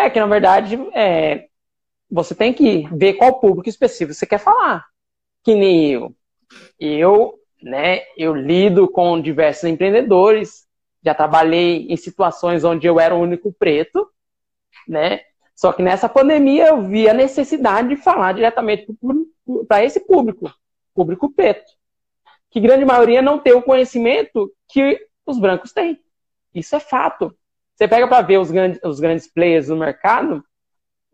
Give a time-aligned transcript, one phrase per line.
[0.00, 1.46] É que, na verdade, é,
[2.10, 4.86] você tem que ver qual público específico você quer falar.
[5.44, 6.14] Que nem eu.
[6.78, 10.66] Eu, né, eu lido com diversos empreendedores,
[11.04, 14.08] já trabalhei em situações onde eu era o único preto,
[14.88, 15.20] né?
[15.54, 18.86] Só que nessa pandemia eu vi a necessidade de falar diretamente
[19.68, 20.50] para esse público,
[20.94, 21.70] público preto,
[22.50, 26.00] que grande maioria não tem o conhecimento que os brancos têm.
[26.54, 27.36] Isso é fato.
[27.80, 30.44] Você pega para ver os grandes, os grandes players no mercado,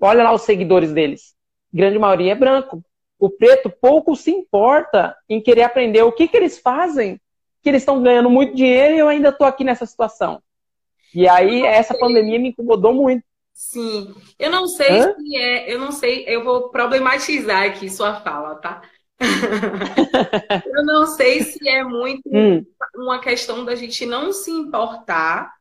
[0.00, 1.32] olha lá os seguidores deles.
[1.72, 2.84] Grande maioria é branco.
[3.20, 7.20] O preto pouco se importa em querer aprender o que, que eles fazem,
[7.62, 10.42] que eles estão ganhando muito dinheiro e eu ainda estou aqui nessa situação.
[11.14, 13.22] E aí essa pandemia me incomodou muito.
[13.54, 15.14] Sim, eu não sei Hã?
[15.14, 18.82] se é, eu não sei, eu vou problematizar aqui sua fala, tá?
[20.74, 22.66] eu não sei se é muito hum.
[22.96, 25.54] uma questão da gente não se importar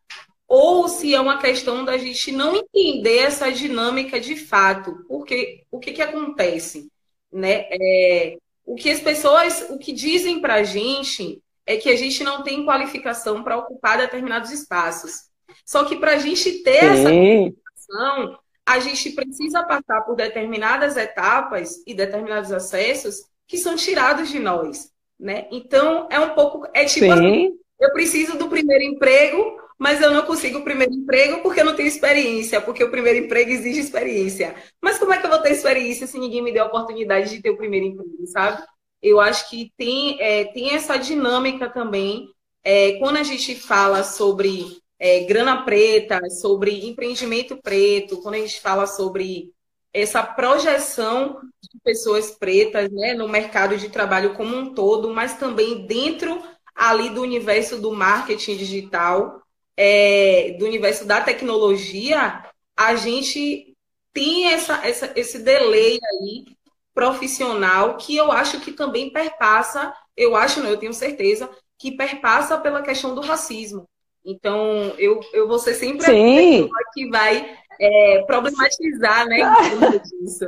[0.48, 5.06] ou se é uma questão da gente não entender essa dinâmica de fato.
[5.08, 6.90] Porque o que, que acontece?
[7.32, 7.66] Né?
[7.72, 12.24] É, o que as pessoas, o que dizem para a gente é que a gente
[12.24, 15.30] não tem qualificação para ocupar determinados espaços.
[15.66, 16.88] Só que para a gente ter Sim.
[16.88, 24.30] essa qualificação, a gente precisa passar por determinadas etapas e determinados acessos que são tirados
[24.30, 25.48] de nós, né?
[25.52, 30.26] Então é um pouco é tipo assim, eu preciso do primeiro emprego mas eu não
[30.26, 34.56] consigo o primeiro emprego porque eu não tenho experiência, porque o primeiro emprego exige experiência.
[34.82, 37.42] Mas como é que eu vou ter experiência se ninguém me der a oportunidade de
[37.42, 38.64] ter o primeiro emprego, sabe?
[39.02, 42.28] Eu acho que tem, é, tem essa dinâmica também.
[42.64, 48.60] É, quando a gente fala sobre é, grana preta, sobre empreendimento preto, quando a gente
[48.62, 49.54] fala sobre
[49.94, 55.86] essa projeção de pessoas pretas né, no mercado de trabalho como um todo, mas também
[55.86, 56.42] dentro
[56.76, 59.42] ali do universo do marketing digital,
[59.78, 62.44] é, do universo da tecnologia,
[62.76, 63.74] a gente
[64.14, 66.46] tem essa, essa, esse delay aí
[66.94, 72.58] profissional que eu acho que também perpassa, eu acho, não, eu tenho certeza, que perpassa
[72.58, 73.86] pela questão do racismo.
[74.26, 76.62] Então, eu, eu vou ser sempre Sim.
[76.62, 79.40] a pessoa que vai é, problematizar, né,
[80.00, 80.48] disso.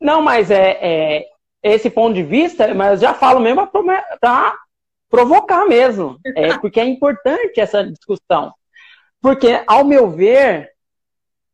[0.00, 1.26] Não, mas é, é,
[1.62, 4.54] esse ponto de vista, mas eu já falo mesmo para
[5.14, 8.52] provocar mesmo, é, porque é importante essa discussão.
[9.20, 10.72] Porque, ao meu ver,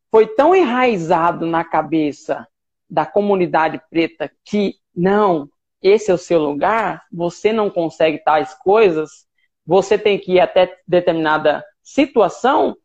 [0.09, 2.47] foi tão enraizado na cabeça
[2.89, 5.47] da comunidade preta que, não,
[5.81, 9.25] esse é o seu lugar, você não consegue tais coisas,
[9.65, 12.75] você tem que ir até determinada situação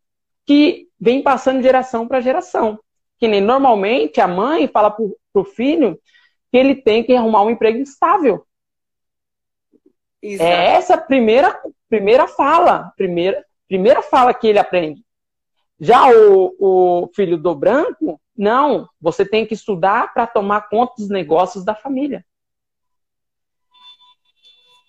[0.47, 2.79] que vem passando de geração para geração.
[3.19, 5.05] Que nem normalmente a mãe fala para
[5.35, 5.99] o filho
[6.53, 8.46] que ele tem que arrumar um emprego estável.
[10.23, 10.51] Exato.
[10.51, 15.05] É essa primeira, primeira fala, primeira, primeira fala que ele aprende.
[15.79, 21.09] Já o, o filho do branco, não, você tem que estudar para tomar conta dos
[21.09, 22.25] negócios da família.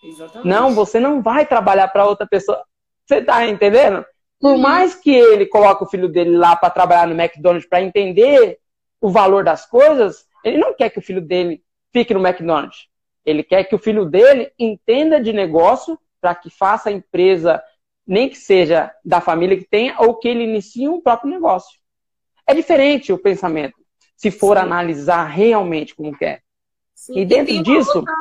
[0.03, 0.47] Exatamente.
[0.47, 2.63] Não, você não vai trabalhar para outra pessoa.
[3.05, 4.05] Você está entendendo?
[4.39, 8.59] Por mais que ele coloque o filho dele lá para trabalhar no McDonald's para entender
[9.01, 12.88] o valor das coisas, ele não quer que o filho dele fique no McDonald's.
[13.27, 17.61] Ele quer que o filho dele entenda de negócio para que faça a empresa,
[18.07, 21.77] nem que seja da família que tenha, ou que ele inicie um próprio negócio.
[22.47, 23.75] É diferente o pensamento,
[24.15, 24.63] se for Sim.
[24.63, 26.41] analisar realmente como quer.
[26.95, 27.19] Sim.
[27.19, 27.97] E dentro e disso.
[27.97, 28.13] Outra,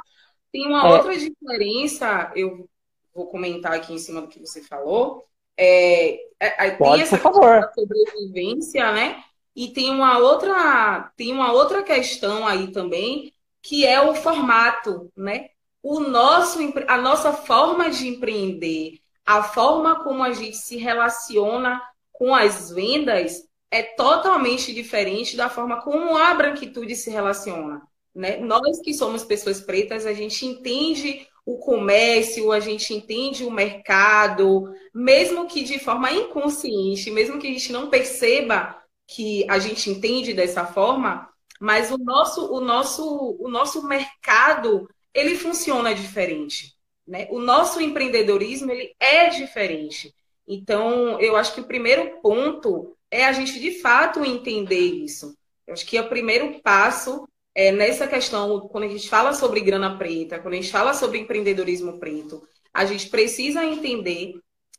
[0.50, 2.68] tem uma é, outra diferença, eu
[3.14, 5.24] vou comentar aqui em cima do que você falou.
[5.56, 7.70] É, é, Pode, tem essa por favor.
[7.76, 9.22] sobrevivência, né?
[9.54, 13.32] E tem uma outra, tem uma outra questão aí também,
[13.66, 15.48] que é o formato, né?
[15.82, 21.82] O nosso, a nossa forma de empreender, a forma como a gente se relaciona
[22.12, 27.82] com as vendas é totalmente diferente da forma como a branquitude se relaciona.
[28.14, 28.36] Né?
[28.36, 34.72] Nós que somos pessoas pretas, a gente entende o comércio, a gente entende o mercado,
[34.94, 40.32] mesmo que de forma inconsciente, mesmo que a gente não perceba que a gente entende
[40.32, 41.28] dessa forma,
[41.60, 46.74] mas o nosso, o nosso, o nosso mercado ele funciona diferente.
[47.06, 47.26] Né?
[47.30, 50.14] O nosso empreendedorismo ele é diferente.
[50.46, 55.36] Então, eu acho que o primeiro ponto é a gente de fato entender isso.
[55.66, 59.60] Eu acho que é o primeiro passo é nessa questão, quando a gente fala sobre
[59.60, 64.34] grana preta, quando a gente fala sobre empreendedorismo preto, a gente precisa entender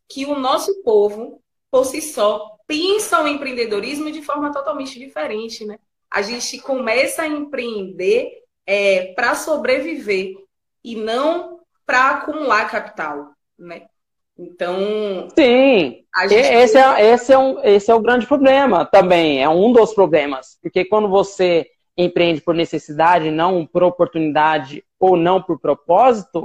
[0.08, 1.42] que o nosso povo,
[1.72, 5.80] por si só, pensa o empreendedorismo de forma totalmente diferente, né?
[6.12, 10.36] A gente começa a empreender é, para sobreviver
[10.84, 13.84] e não para acumular capital, né?
[14.38, 15.28] Então.
[15.36, 16.04] Sim.
[16.30, 16.36] Gente...
[16.36, 19.42] Esse, é, esse, é um, esse é o grande problema também.
[19.42, 20.58] É um dos problemas.
[20.62, 21.68] Porque quando você
[21.98, 26.44] empreende por necessidade, não por oportunidade ou não por propósito,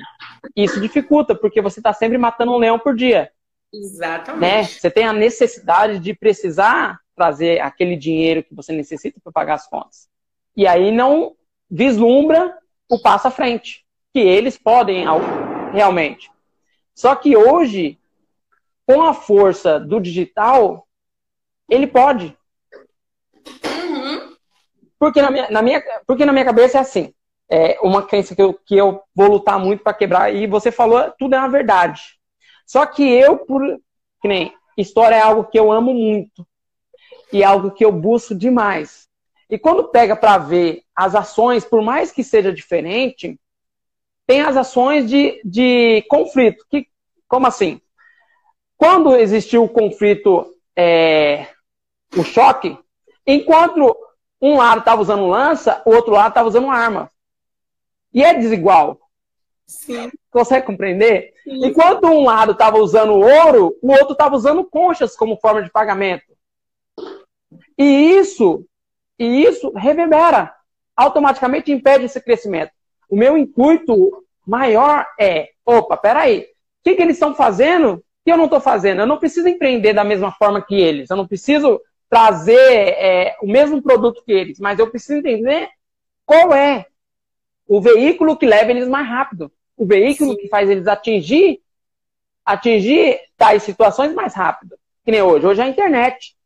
[0.57, 3.31] isso dificulta, porque você está sempre matando um leão por dia.
[3.73, 4.41] Exatamente.
[4.41, 4.65] Né?
[4.65, 9.69] Você tem a necessidade de precisar trazer aquele dinheiro que você necessita para pagar as
[9.69, 10.09] contas.
[10.57, 11.37] E aí não
[11.71, 12.59] vislumbra
[12.91, 15.05] o passo à frente, que eles podem
[15.73, 16.29] realmente.
[16.97, 17.97] Só que hoje,
[18.85, 20.89] com a força do digital,
[21.71, 22.37] ele pode.
[23.65, 24.37] Uhum.
[24.99, 27.15] Porque, na minha, na minha, porque na minha cabeça é assim.
[27.49, 30.35] É uma crença que eu, que eu vou lutar muito para quebrar.
[30.35, 32.03] E você falou, tudo é uma verdade.
[32.67, 33.63] Só que eu, por.
[34.21, 36.47] Que nem, história é algo que eu amo muito.
[37.33, 39.09] E é algo que eu busco demais.
[39.49, 43.39] E quando pega para ver as ações, por mais que seja diferente,
[44.27, 46.65] tem as ações de, de conflito.
[46.71, 46.87] Que,
[47.29, 47.81] como assim?
[48.77, 51.49] Quando existiu o conflito, é,
[52.17, 52.79] o choque,
[53.27, 53.97] enquanto
[54.41, 57.11] um lado estava usando lança, o outro lado estava usando arma.
[58.13, 58.99] E é desigual.
[59.67, 60.11] Sim.
[60.31, 61.33] Consegue compreender?
[61.45, 61.67] Sim.
[61.67, 66.25] Enquanto um lado estava usando ouro, o outro estava usando conchas como forma de pagamento.
[67.83, 68.65] E isso,
[69.19, 70.55] e isso reverbera,
[70.97, 72.71] automaticamente impede esse crescimento.
[73.11, 76.45] O meu intuito maior é, opa, peraí, o
[76.85, 79.01] que, que eles estão fazendo que eu não estou fazendo?
[79.01, 83.49] Eu não preciso empreender da mesma forma que eles, eu não preciso trazer é, o
[83.49, 85.69] mesmo produto que eles, mas eu preciso entender
[86.25, 86.87] qual é
[87.67, 90.37] o veículo que leva eles mais rápido, o veículo Sim.
[90.37, 91.61] que faz eles atingir
[92.45, 94.77] atingir tais situações mais rápido.
[95.05, 95.47] Que nem hoje.
[95.47, 96.37] Hoje é a internet.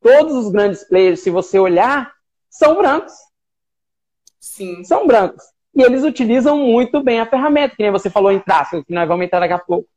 [0.00, 2.12] Todos os grandes players, se você olhar,
[2.48, 3.14] são brancos.
[4.38, 4.84] Sim.
[4.84, 5.44] São brancos.
[5.74, 9.06] E eles utilizam muito bem a ferramenta, que nem você falou em tráfego, que nós
[9.06, 9.88] vamos entrar daqui a pouco.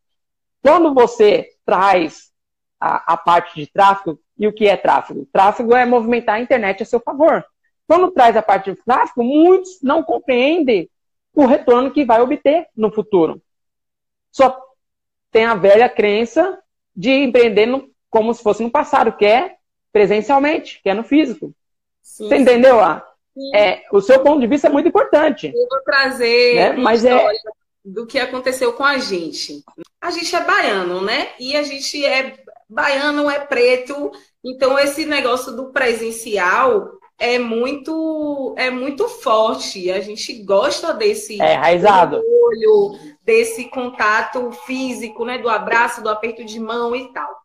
[0.62, 2.32] Quando você traz
[2.80, 5.28] a, a parte de tráfego, e o que é tráfego?
[5.32, 7.46] Tráfego é movimentar a internet a seu favor.
[7.88, 10.90] Quando traz a parte de tráfego, muitos não compreendem
[11.34, 13.42] o retorno que vai obter no futuro.
[14.32, 14.60] Só
[15.32, 16.60] tem a velha crença
[16.96, 19.56] de empreender no, como se fosse no passado, que é
[19.92, 21.54] presencialmente, que é no físico.
[22.02, 22.28] Sim.
[22.28, 22.80] Você entendeu?
[22.80, 23.06] Ah?
[23.56, 25.48] É, o seu ponto de vista é muito importante.
[25.48, 26.74] Eu vou trazer né?
[26.74, 27.18] Mas é...
[27.84, 29.64] do que aconteceu com a gente.
[30.02, 31.30] A gente é baiano, né?
[31.40, 32.38] E a gente é
[32.70, 34.12] baiano, é preto.
[34.44, 36.90] Então, esse negócio do presencial
[37.20, 39.92] é muito é muito forte.
[39.92, 42.18] A gente gosta desse é, raizado.
[42.18, 47.41] olho, desse contato físico, né, do abraço, do aperto de mão e tal.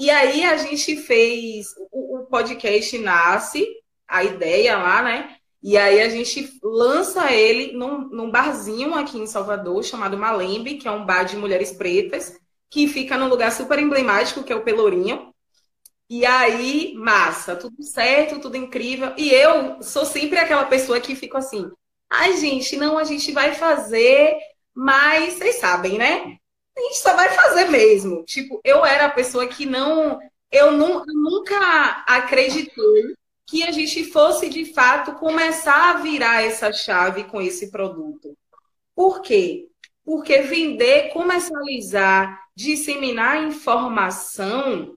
[0.00, 3.66] E aí a gente fez o, o podcast nasce,
[4.08, 5.36] a ideia lá, né?
[5.62, 10.88] E aí a gente lança ele num, num barzinho aqui em Salvador chamado Malembe, que
[10.88, 12.34] é um bar de mulheres pretas,
[12.70, 15.34] que fica num lugar super emblemático, que é o Pelourinho.
[16.08, 19.12] E aí, massa, tudo certo, tudo incrível.
[19.18, 21.70] E eu sou sempre aquela pessoa que fica assim:
[22.08, 24.34] ai, gente, não, a gente vai fazer,
[24.74, 26.38] mas vocês sabem, né?
[26.76, 28.24] A gente só vai fazer mesmo.
[28.24, 30.18] Tipo, eu era a pessoa que não.
[30.50, 33.14] Eu, não, eu nunca acreditei
[33.46, 38.36] que a gente fosse, de fato, começar a virar essa chave com esse produto.
[38.94, 39.66] Por quê?
[40.04, 44.94] Porque vender, comercializar, disseminar informação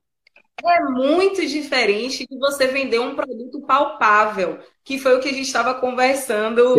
[0.63, 5.47] é muito diferente de você vender um produto palpável, que foi o que a gente
[5.47, 6.75] estava conversando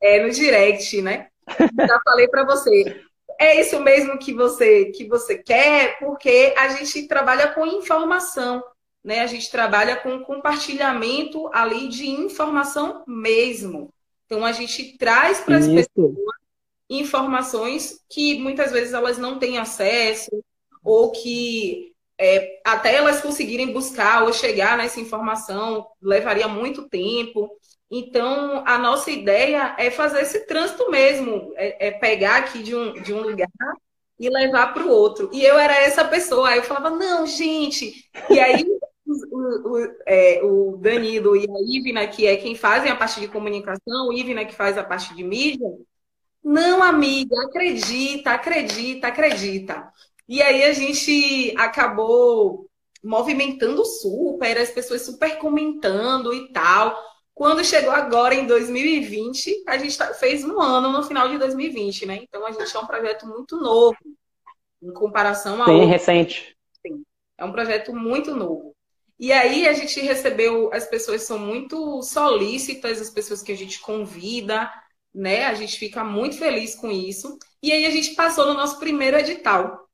[0.00, 1.28] é, no direct, né?
[1.48, 3.02] Já falei para você.
[3.38, 8.62] É isso mesmo que você que você quer, porque a gente trabalha com informação,
[9.04, 9.20] né?
[9.20, 13.92] A gente trabalha com compartilhamento ali de informação mesmo.
[14.26, 16.14] Então a gente traz para as pessoas
[16.90, 20.30] informações que muitas vezes elas não têm acesso
[20.82, 27.50] ou que é, até elas conseguirem buscar ou chegar nessa informação levaria muito tempo.
[27.90, 32.92] Então, a nossa ideia é fazer esse trânsito mesmo, é, é pegar aqui de um,
[32.92, 33.48] de um lugar
[34.18, 35.30] e levar para o outro.
[35.32, 38.10] E eu era essa pessoa, aí eu falava, não, gente.
[38.28, 38.64] E aí
[39.06, 43.28] o, o, é, o Danilo e a Ivna, que é quem fazem a parte de
[43.28, 45.68] comunicação, o Ivna que faz a parte de mídia,
[46.42, 49.90] não, amiga, acredita, acredita, acredita.
[50.28, 52.68] E aí a gente acabou
[53.02, 56.96] movimentando super, as pessoas super comentando e tal.
[57.38, 62.04] Quando chegou agora em 2020, a gente tá, fez um ano no final de 2020,
[62.04, 62.18] né?
[62.20, 63.96] Então a gente é um projeto muito novo
[64.82, 65.68] em comparação ao.
[65.68, 66.56] Sim, recente.
[66.84, 67.04] Sim,
[67.38, 68.74] é um projeto muito novo.
[69.16, 73.78] E aí a gente recebeu, as pessoas são muito solícitas, as pessoas que a gente
[73.78, 74.68] convida,
[75.14, 75.46] né?
[75.46, 77.38] A gente fica muito feliz com isso.
[77.62, 79.88] E aí a gente passou no nosso primeiro edital.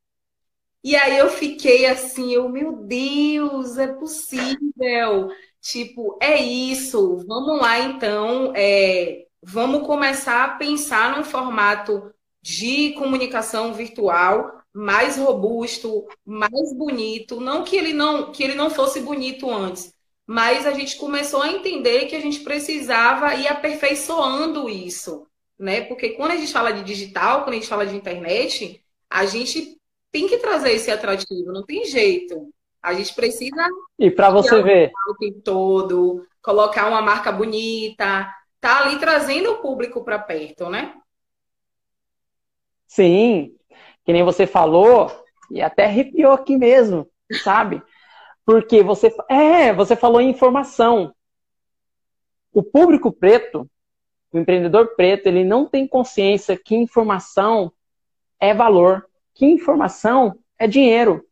[0.83, 5.29] E aí eu fiquei assim, eu, meu Deus, é possível.
[5.65, 7.25] Tipo, é isso.
[7.27, 8.53] Vamos lá, então.
[8.55, 17.41] É, vamos começar a pensar num formato de comunicação virtual mais robusto, mais bonito.
[17.41, 19.95] Não que ele não que ele não fosse bonito antes,
[20.27, 25.27] mas a gente começou a entender que a gente precisava ir aperfeiçoando isso,
[25.59, 25.83] né?
[25.83, 29.79] Porque quando a gente fala de digital, quando a gente fala de internet, a gente
[30.13, 32.53] tem que trazer esse atrativo, não tem jeito.
[32.85, 33.67] A gente precisa.
[33.99, 34.93] E para você ver.
[35.09, 40.95] O tempo todo, colocar uma marca bonita, tá ali trazendo o público para perto, né?
[42.87, 43.57] Sim,
[44.05, 45.11] que nem você falou,
[45.51, 47.09] e até arrepiou aqui mesmo,
[47.43, 47.83] sabe?
[48.45, 49.11] Porque você.
[49.31, 51.15] É, você falou em informação.
[52.53, 53.67] O público preto,
[54.31, 57.73] o empreendedor preto, ele não tem consciência que informação
[58.39, 61.27] é valor, que informação é dinheiro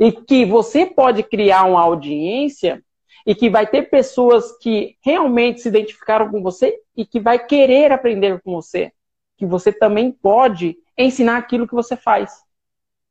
[0.00, 2.82] e que você pode criar uma audiência
[3.26, 7.92] e que vai ter pessoas que realmente se identificaram com você e que vai querer
[7.92, 8.92] aprender com você,
[9.36, 12.42] que você também pode ensinar aquilo que você faz.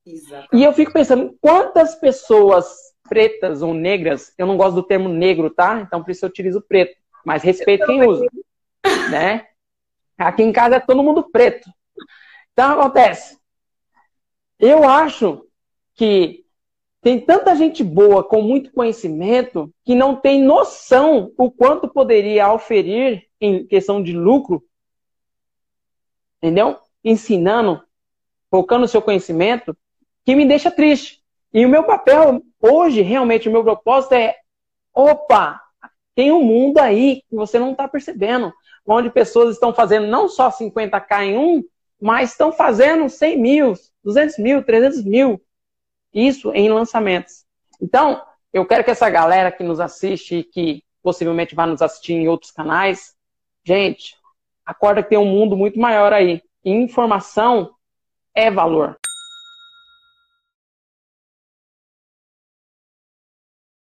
[0.03, 0.50] Exatamente.
[0.51, 5.51] E eu fico pensando, quantas pessoas pretas ou negras, eu não gosto do termo negro,
[5.51, 5.81] tá?
[5.81, 8.25] Então por isso eu utilizo preto, mas respeito quem usa,
[9.12, 9.46] né?
[10.17, 11.69] Aqui em casa é todo mundo preto.
[12.51, 13.38] Então acontece.
[14.60, 15.46] Eu acho
[15.93, 16.46] que
[17.01, 23.25] tem tanta gente boa com muito conhecimento que não tem noção o quanto poderia oferir
[23.39, 24.63] em questão de lucro,
[26.38, 26.77] entendeu?
[27.03, 27.82] Ensinando,
[28.51, 29.75] focando o seu conhecimento,
[30.25, 31.22] que me deixa triste.
[31.53, 34.36] E o meu papel hoje, realmente, o meu propósito é:
[34.94, 35.62] opa,
[36.13, 38.53] tem um mundo aí que você não está percebendo,
[38.86, 41.63] onde pessoas estão fazendo não só 50k em um,
[42.00, 45.41] mas estão fazendo 100 mil, 200 mil, 300 mil
[46.13, 47.46] isso em lançamentos.
[47.82, 52.13] Então, eu quero que essa galera que nos assiste e que possivelmente vai nos assistir
[52.13, 53.16] em outros canais,
[53.63, 54.16] gente,
[54.66, 56.42] acorda que tem um mundo muito maior aí.
[56.63, 57.74] E informação
[58.36, 58.98] é valor.